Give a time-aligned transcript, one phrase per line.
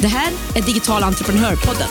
[0.00, 1.88] Det här är Digital entreprenörpodden.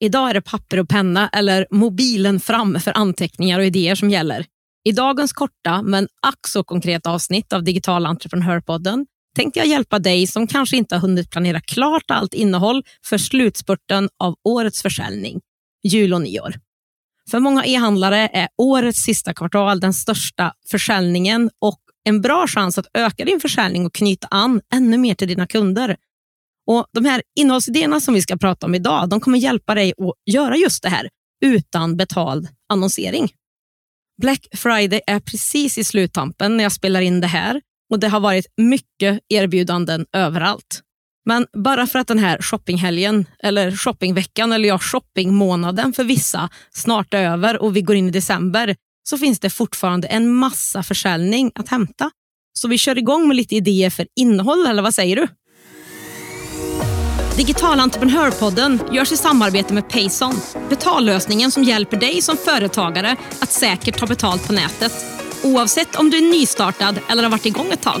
[0.00, 4.46] Idag är det papper och penna eller mobilen fram för anteckningar och idéer som gäller.
[4.84, 10.26] I dagens korta men ack så konkreta avsnitt av Digital entreprenörpodden tänkte jag hjälpa dig
[10.26, 15.40] som kanske inte har hunnit planera klart allt innehåll för slutspurten av årets försäljning,
[15.82, 16.65] jul och nyår.
[17.30, 22.86] För många e-handlare är årets sista kvartal den största försäljningen och en bra chans att
[22.94, 25.96] öka din försäljning och knyta an ännu mer till dina kunder.
[26.66, 30.34] Och De här innehållsidéerna som vi ska prata om idag, de kommer hjälpa dig att
[30.34, 31.08] göra just det här
[31.44, 33.32] utan betald annonsering.
[34.22, 38.20] Black Friday är precis i sluttampen när jag spelar in det här och det har
[38.20, 40.82] varit mycket erbjudanden överallt.
[41.26, 47.14] Men bara för att den här shoppinghelgen, eller shoppingveckan eller ja, shoppingmånaden för vissa snart
[47.14, 48.76] är över och vi går in i december
[49.08, 52.10] så finns det fortfarande en massa försäljning att hämta.
[52.52, 55.28] Så vi kör igång med lite idéer för innehåll, eller vad säger du?
[57.36, 60.34] Digital entreprenörpodden görs i samarbete med Payson.
[60.68, 64.92] Betallösningen som hjälper dig som företagare att säkert ta betalt på nätet.
[65.44, 68.00] Oavsett om du är nystartad eller har varit igång ett tag.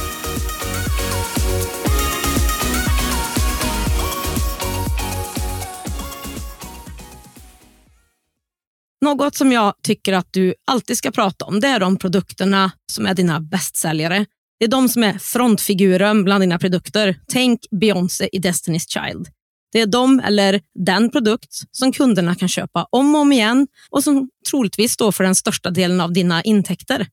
[9.01, 13.05] Något som jag tycker att du alltid ska prata om det är de produkterna som
[13.05, 14.25] är dina bästsäljare.
[14.59, 17.19] Det är de som är frontfiguren bland dina produkter.
[17.27, 19.27] Tänk Beyoncé i Destiny's Child.
[19.71, 24.03] Det är de eller den produkt som kunderna kan köpa om och om igen och
[24.03, 27.07] som troligtvis står för den största delen av dina intäkter.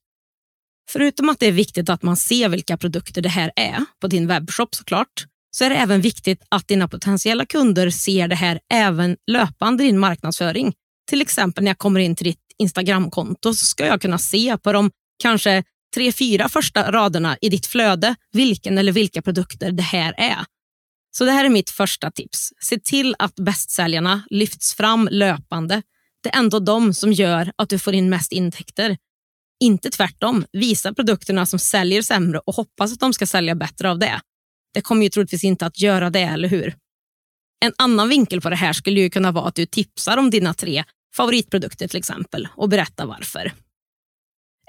[0.91, 4.27] Förutom att det är viktigt att man ser vilka produkter det här är på din
[4.27, 9.17] webbshop såklart, så är det även viktigt att dina potentiella kunder ser det här även
[9.31, 10.75] löpande i din marknadsföring.
[11.09, 14.73] Till exempel när jag kommer in till ditt Instagramkonto så ska jag kunna se på
[14.73, 14.91] de
[15.23, 15.65] kanske
[15.95, 20.45] tre, fyra första raderna i ditt flöde vilken eller vilka produkter det här är.
[21.11, 22.53] Så det här är mitt första tips.
[22.61, 25.83] Se till att bästsäljarna lyfts fram löpande.
[26.23, 28.97] Det är ändå de som gör att du får in mest intäkter.
[29.61, 30.45] Inte tvärtom.
[30.53, 34.21] Visa produkterna som säljer sämre och hoppas att de ska sälja bättre av det.
[34.75, 36.77] Det kommer ju troligtvis inte att göra det, eller hur?
[37.65, 40.55] En annan vinkel på det här skulle ju kunna vara att du tipsar om dina
[40.55, 40.85] tre
[41.17, 43.53] favoritprodukter till exempel och berätta varför.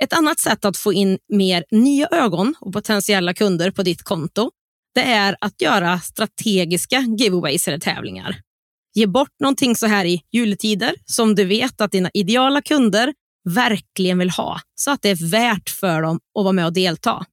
[0.01, 4.51] Ett annat sätt att få in mer nya ögon och potentiella kunder på ditt konto
[4.95, 8.35] det är att göra strategiska giveaways eller tävlingar.
[8.93, 13.13] Ge bort någonting så här i juletider som du vet att dina ideala kunder
[13.49, 17.25] verkligen vill ha så att det är värt för dem att vara med och delta.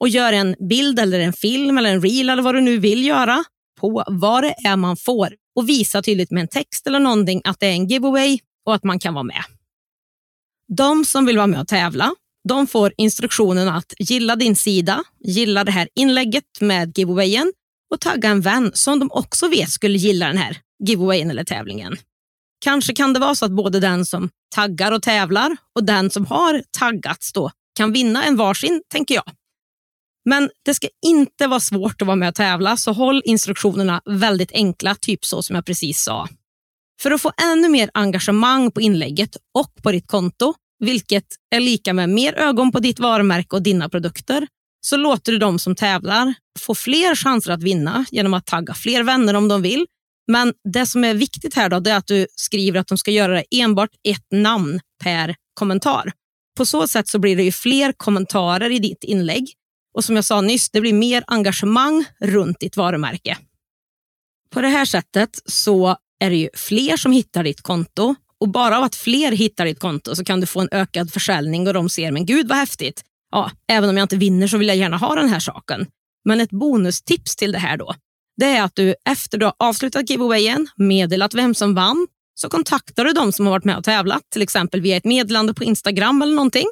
[0.00, 3.06] Och gör en bild eller en film eller en reel eller vad du nu vill
[3.06, 3.44] göra
[3.80, 7.60] på vad det är man får och visa tydligt med en text eller någonting att
[7.60, 9.44] det är en giveaway och att man kan vara med.
[10.76, 12.14] De som vill vara med och tävla,
[12.48, 17.52] de får instruktionen att gilla din sida, gilla det här inlägget med giveawayen
[17.90, 21.96] och tagga en vän som de också vet skulle gilla den här giveawayen eller tävlingen.
[22.64, 26.26] Kanske kan det vara så att både den som taggar och tävlar och den som
[26.26, 29.24] har taggats då kan vinna en varsin, tänker jag.
[30.28, 34.52] Men det ska inte vara svårt att vara med och tävla, så håll instruktionerna väldigt
[34.52, 36.28] enkla, typ så som jag precis sa.
[37.02, 40.54] För att få ännu mer engagemang på inlägget och på ditt konto,
[40.84, 44.46] vilket är lika med mer ögon på ditt varumärke och dina produkter,
[44.80, 49.02] så låter du de som tävlar få fler chanser att vinna genom att tagga fler
[49.02, 49.86] vänner om de vill.
[50.32, 53.34] Men det som är viktigt här då, är att du skriver att de ska göra
[53.34, 56.12] det enbart ett namn per kommentar.
[56.56, 59.54] På så sätt så blir det ju fler kommentarer i ditt inlägg
[59.94, 63.38] och som jag sa nyss, det blir mer engagemang runt ditt varumärke.
[64.50, 68.78] På det här sättet så är det ju fler som hittar ditt konto Och bara
[68.78, 71.88] av att fler hittar ditt konto så kan du få en ökad försäljning och de
[71.88, 73.04] ser, men gud vad häftigt.
[73.30, 75.86] Ja, även om jag inte vinner så vill jag gärna ha den här saken.
[76.24, 77.94] Men ett bonustips till det här då,
[78.36, 83.04] det är att du efter du har avslutat giveawayen, meddelat vem som vann, så kontaktar
[83.04, 86.22] du de som har varit med och tävlat, till exempel via ett meddelande på Instagram
[86.22, 86.66] eller någonting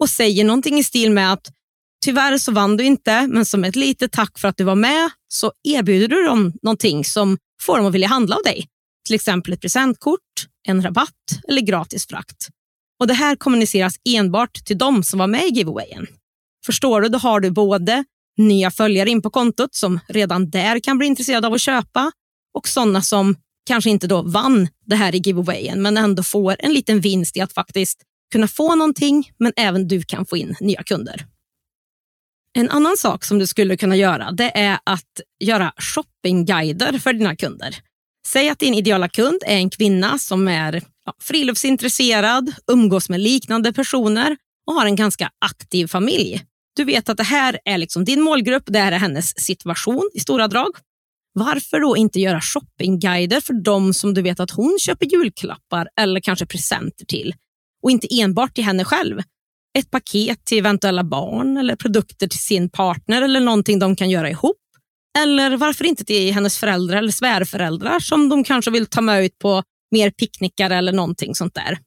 [0.00, 1.52] och säger någonting i stil med att
[2.04, 5.10] tyvärr så vann du inte, men som ett litet tack för att du var med
[5.28, 8.66] så erbjuder du dem någonting som får dem att vilja handla av dig.
[9.06, 10.20] Till exempel ett presentkort,
[10.68, 11.14] en rabatt
[11.48, 12.48] eller gratis frakt.
[13.00, 16.06] Och Det här kommuniceras enbart till dem som var med i giveawayen.
[16.66, 18.04] Förstår du, då har du både
[18.36, 22.12] nya följare in på kontot som redan där kan bli intresserade av att köpa
[22.54, 23.36] och sådana som
[23.66, 27.40] kanske inte då vann det här i giveawayen men ändå får en liten vinst i
[27.40, 28.02] att faktiskt
[28.32, 31.26] kunna få någonting men även du kan få in nya kunder.
[32.58, 37.36] En annan sak som du skulle kunna göra det är att göra shoppingguider för dina
[37.36, 37.76] kunder.
[38.26, 43.72] Säg att din ideala kund är en kvinna som är ja, friluftsintresserad, umgås med liknande
[43.72, 46.44] personer och har en ganska aktiv familj.
[46.76, 50.20] Du vet att det här är liksom din målgrupp, det här är hennes situation i
[50.20, 50.70] stora drag.
[51.32, 56.20] Varför då inte göra shoppingguider för dem som du vet att hon köper julklappar eller
[56.20, 57.34] kanske presenter till?
[57.82, 59.22] Och inte enbart till henne själv.
[59.78, 64.30] Ett paket till eventuella barn eller produkter till sin partner eller någonting de kan göra
[64.30, 64.56] ihop.
[65.18, 69.38] Eller varför inte till hennes föräldrar eller svärföräldrar som de kanske vill ta med ut
[69.38, 71.78] på mer picknickar eller någonting sånt där.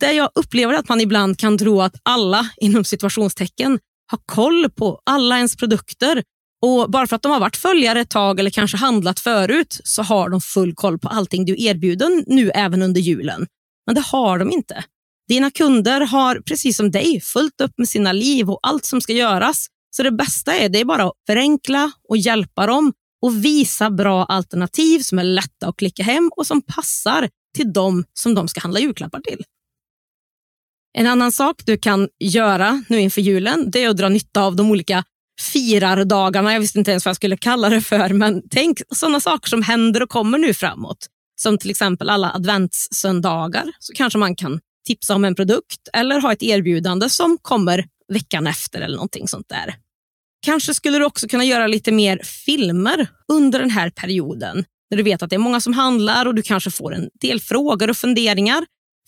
[0.00, 3.78] Det jag upplever att man ibland kan tro att alla inom situationstecken
[4.10, 6.22] har koll på alla ens produkter
[6.62, 10.02] och Bara för att de har varit följare ett tag eller kanske handlat förut så
[10.02, 13.46] har de full koll på allting du erbjuder nu även under julen.
[13.86, 14.84] Men det har de inte.
[15.28, 19.12] Dina kunder har precis som dig fullt upp med sina liv och allt som ska
[19.12, 19.66] göras.
[19.96, 22.92] Så det bästa är, det är bara att förenkla och hjälpa dem
[23.22, 28.04] och visa bra alternativ som är lätta att klicka hem och som passar till dem
[28.12, 29.44] som de ska handla julklappar till.
[30.98, 34.56] En annan sak du kan göra nu inför julen det är att dra nytta av
[34.56, 35.04] de olika
[35.40, 36.52] firardagarna.
[36.52, 39.62] Jag visste inte ens vad jag skulle kalla det för, men tänk sådana saker som
[39.62, 41.06] händer och kommer nu framåt.
[41.40, 46.32] Som till exempel alla adventssöndagar, så kanske man kan tipsa om en produkt eller ha
[46.32, 49.74] ett erbjudande som kommer veckan efter eller någonting sånt där.
[50.46, 54.64] Kanske skulle du också kunna göra lite mer filmer under den här perioden.
[54.90, 57.40] När du vet att det är många som handlar och du kanske får en del
[57.40, 58.66] frågor och funderingar.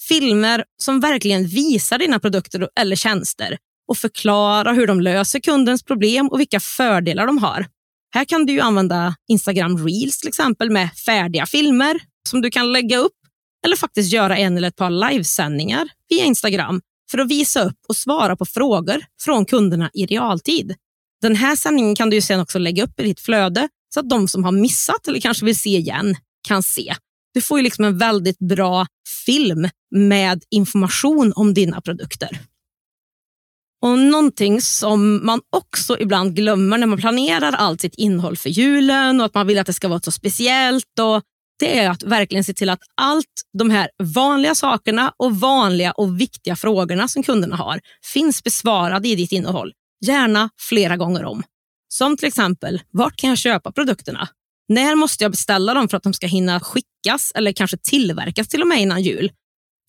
[0.08, 3.58] Filmer som verkligen visar dina produkter eller tjänster
[3.88, 7.66] och förklarar hur de löser kundens problem och vilka fördelar de har.
[8.14, 12.98] Här kan du använda Instagram Reels till exempel med färdiga filmer som du kan lägga
[12.98, 13.17] upp
[13.64, 17.96] eller faktiskt göra en eller ett par livesändningar via Instagram för att visa upp och
[17.96, 20.74] svara på frågor från kunderna i realtid.
[21.22, 24.28] Den här sändningen kan du sen också lägga upp i ditt flöde så att de
[24.28, 26.16] som har missat eller kanske vill se igen
[26.48, 26.94] kan se.
[27.34, 28.86] Du får ju liksom en väldigt bra
[29.26, 32.40] film med information om dina produkter.
[33.82, 39.20] Och Någonting som man också ibland glömmer när man planerar allt sitt innehåll för julen
[39.20, 40.98] och att man vill att det ska vara så speciellt.
[41.00, 41.22] Och
[41.58, 46.20] det är att verkligen se till att allt de här vanliga sakerna och vanliga och
[46.20, 49.72] viktiga frågorna som kunderna har finns besvarade i ditt innehåll.
[50.06, 51.42] Gärna flera gånger om.
[51.88, 54.28] Som till exempel, vart kan jag köpa produkterna?
[54.68, 58.62] När måste jag beställa dem för att de ska hinna skickas eller kanske tillverkas till
[58.62, 59.32] och med innan jul?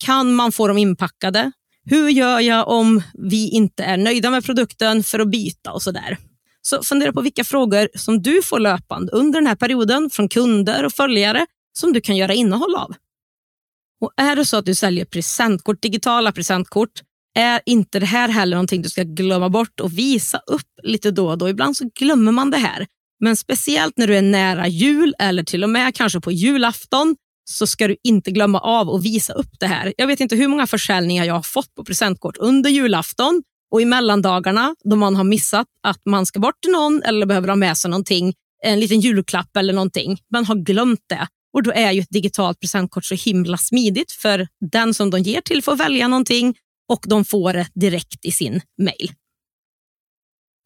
[0.04, 1.52] Kan man få dem inpackade?
[1.84, 6.18] Hur gör jag om vi inte är nöjda med produkten för att byta och sådär.
[6.62, 10.84] Så fundera på vilka frågor som du får löpande under den här perioden från kunder
[10.84, 11.46] och följare
[11.78, 12.94] som du kan göra innehåll av.
[14.00, 17.02] Och Är det så att du säljer presentkort, digitala presentkort,
[17.34, 21.28] är inte det här heller någonting du ska glömma bort och visa upp lite då
[21.28, 21.48] och då.
[21.48, 22.86] Ibland så glömmer man det här.
[23.20, 27.16] Men speciellt när du är nära jul eller till och med kanske på julafton
[27.50, 29.94] så ska du inte glömma av att visa upp det här.
[29.96, 33.84] Jag vet inte hur många försäljningar jag har fått på presentkort under julafton och i
[33.84, 37.76] mellandagarna då man har missat att man ska bort till någon eller behöver ha med
[37.76, 38.34] sig någonting,
[38.64, 40.18] en liten julklapp eller någonting.
[40.32, 41.28] Man har glömt det.
[41.52, 45.40] Och Då är ju ett digitalt presentkort så himla smidigt för den som de ger
[45.40, 46.54] till får välja någonting
[46.88, 49.12] och de får det direkt i sin mail.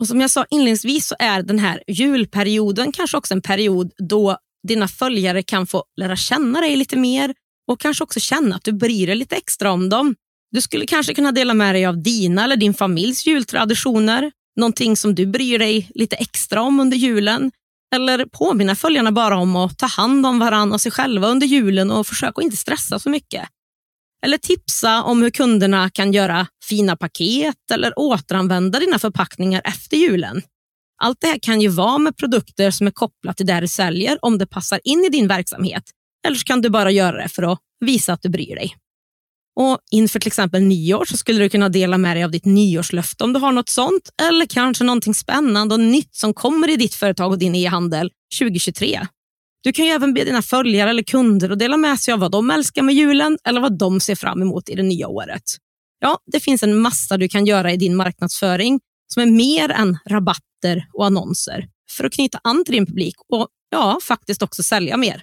[0.01, 4.39] Och Som jag sa inledningsvis så är den här julperioden kanske också en period då
[4.69, 7.35] dina följare kan få lära känna dig lite mer
[7.71, 10.15] och kanske också känna att du bryr dig lite extra om dem.
[10.51, 15.15] Du skulle kanske kunna dela med dig av dina eller din familjs jultraditioner, någonting som
[15.15, 17.53] du bryr dig lite extra om under julen.
[17.95, 21.91] Eller påminna följarna bara om att ta hand om varandra och sig själva under julen
[21.91, 23.49] och försöka inte stressa så mycket.
[24.25, 30.43] Eller tipsa om hur kunderna kan göra fina paket eller återanvända dina förpackningar efter julen.
[31.03, 34.19] Allt det här kan ju vara med produkter som är kopplat till det du säljer
[34.23, 35.85] om det passar in i din verksamhet.
[36.27, 38.77] eller så kan du bara göra det för att visa att du bryr dig.
[39.57, 43.25] Och Inför till exempel nyår så skulle du kunna dela med dig av ditt nyårslöfte
[43.25, 44.11] om du har något sånt.
[44.29, 49.01] Eller kanske någonting spännande och nytt som kommer i ditt företag och din e-handel 2023.
[49.63, 52.31] Du kan ju även be dina följare eller kunder att dela med sig av vad
[52.31, 55.43] de älskar med julen eller vad de ser fram emot i det nya året.
[56.01, 59.99] Ja, Det finns en massa du kan göra i din marknadsföring som är mer än
[60.07, 64.97] rabatter och annonser för att knyta an till din publik och ja, faktiskt också sälja
[64.97, 65.23] mer.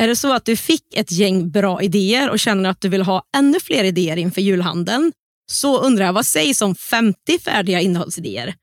[0.00, 3.02] Är det så att du fick ett gäng bra idéer och känner att du vill
[3.02, 5.12] ha ännu fler idéer inför julhandeln?
[5.52, 8.54] Så undrar jag, vad sägs om 50 färdiga innehållsidéer?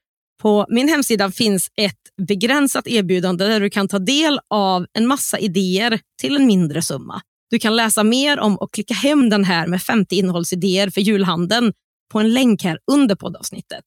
[0.41, 5.39] På min hemsida finns ett begränsat erbjudande där du kan ta del av en massa
[5.39, 7.22] idéer till en mindre summa.
[7.50, 11.74] Du kan läsa mer om och klicka hem den här med 50 innehållsidéer för julhandeln
[12.12, 13.86] på en länk här under poddavsnittet.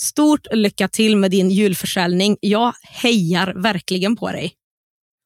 [0.00, 2.36] Stort lycka till med din julförsäljning.
[2.40, 4.54] Jag hejar verkligen på dig.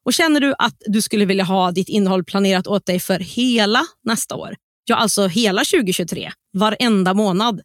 [0.04, 3.82] Och Känner du att du skulle vilja ha ditt innehåll planerat åt dig för hela
[4.04, 7.60] nästa år, ja alltså hela 2023, varenda månad,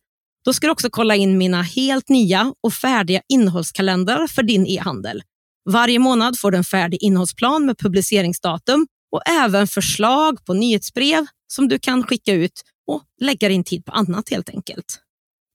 [0.46, 5.24] då ska du också kolla in mina helt nya och färdiga innehållskalendrar för din e-handel.
[5.70, 11.68] Varje månad får du en färdig innehållsplan med publiceringsdatum och även förslag på nyhetsbrev som
[11.68, 15.00] du kan skicka ut och lägga din tid på annat helt enkelt.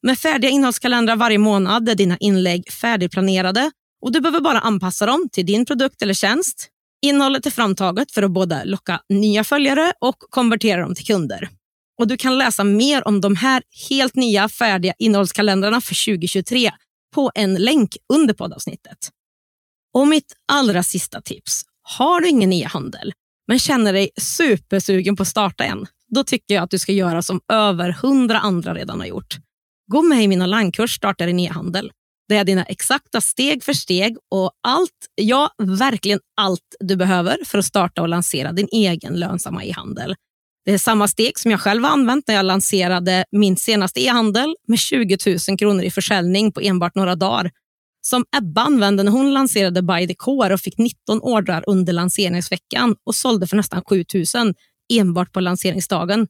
[0.02, 3.70] Med färdiga innehållskalendrar varje månad är dina inlägg färdigplanerade
[4.02, 6.68] och du behöver bara anpassa dem till din produkt eller tjänst.
[7.02, 11.48] Innehållet är framtaget för att både locka nya följare och konvertera dem till kunder.
[11.98, 16.70] Och Du kan läsa mer om de här helt nya färdiga innehållskalendrarna för 2023
[17.14, 18.98] på en länk under poddavsnittet.
[19.94, 21.62] Och mitt allra sista tips.
[21.82, 23.12] Har du ingen e-handel
[23.48, 27.22] men känner dig supersugen på att starta en, då tycker jag att du ska göra
[27.22, 29.36] som över hundra andra redan har gjort.
[29.92, 31.92] Gå med i min onlinekurs Starta din e-handel.
[32.32, 37.58] Det är dina exakta steg för steg och allt, ja verkligen allt du behöver för
[37.58, 40.14] att starta och lansera din egen lönsamma e-handel.
[40.64, 44.54] Det är samma steg som jag själv har använt när jag lanserade min senaste e-handel
[44.68, 45.16] med 20
[45.48, 47.50] 000 kronor i försäljning på enbart några dagar.
[48.00, 52.96] Som Ebba använde när hon lanserade By the Core och fick 19 ordrar under lanseringsveckan
[53.06, 54.54] och sålde för nästan 7 000
[54.92, 56.26] enbart på lanseringsdagen.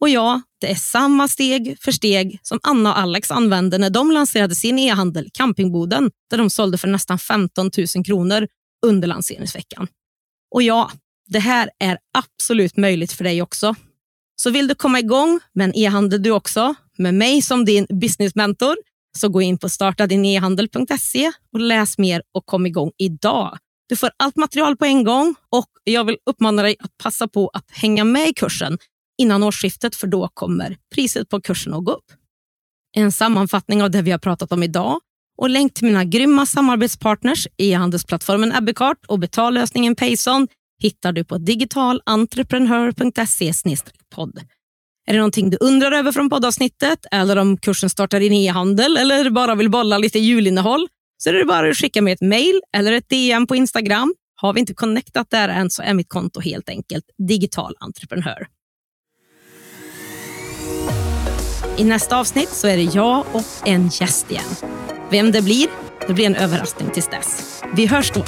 [0.00, 4.10] Och ja, det är samma steg för steg som Anna och Alex använde när de
[4.10, 8.48] lanserade sin e-handel Campingboden där de sålde för nästan 15 000 kronor
[8.86, 9.88] under lanseringsveckan.
[10.54, 10.90] Och ja,
[11.26, 13.74] det här är absolut möjligt för dig också.
[14.36, 18.76] Så vill du komma igång med en e-handel du också, med mig som din businessmentor,
[19.18, 23.58] så gå in på startadinehandel.se och läs mer och kom igång idag.
[23.88, 27.48] Du får allt material på en gång och jag vill uppmana dig att passa på
[27.48, 28.78] att hänga med i kursen
[29.18, 32.12] innan årsskiftet för då kommer priset på kursen att gå upp.
[32.96, 35.00] En sammanfattning av det vi har pratat om idag
[35.38, 40.48] och länk till mina grymma samarbetspartners e-handelsplattformen Abbecart och betallösningen Payson
[40.82, 43.52] hittar du på digitalentreprenör.se
[44.14, 44.38] podd.
[45.08, 49.30] Är det någonting du undrar över från poddavsnittet eller om kursen startar in e-handel eller
[49.30, 52.92] bara vill bolla lite julinnehåll så är det bara att skicka mig ett mail eller
[52.92, 54.14] ett DM på Instagram.
[54.36, 58.46] Har vi inte connectat där än så är mitt konto helt enkelt digital entreprenör.
[61.78, 64.44] I nästa avsnitt så är det jag och en gäst igen.
[65.10, 65.66] Vem det blir,
[66.06, 67.62] det blir en överraskning tills dess.
[67.74, 68.24] Vi hörs då.